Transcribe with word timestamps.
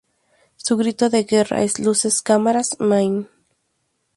Su 0.55 0.77
grito 0.77 1.11
de 1.11 1.25
guerra 1.25 1.61
es 1.61 1.77
"Luces, 1.77 2.23
Cámara, 2.23 2.63
Mayhem! 2.79 3.27